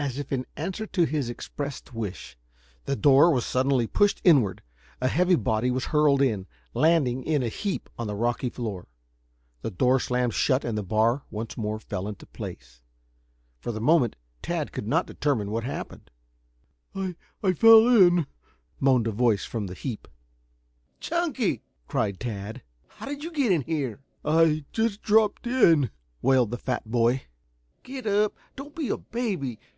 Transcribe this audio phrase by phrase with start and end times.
[0.00, 2.38] As if in answer to his expressed wish,
[2.84, 4.62] the door was suddenly pushed inward,
[5.00, 8.86] a heavy body was hurled in, landing in a heap on the rocky floor.
[9.62, 12.80] The door slammed shut and the bar once more fell into place.
[13.58, 16.12] For the moment Tad could not determine what had happened.
[16.94, 18.28] "I I fell in,"
[18.78, 20.06] moaned a voice from the heap.
[21.00, 22.62] "Chunky!" cried Tad.
[22.86, 25.90] "How did you get in here?" "I just dropped in,"
[26.22, 27.24] wailed the fat boy.
[27.82, 28.36] "Get up!
[28.54, 29.58] Don't be a baby!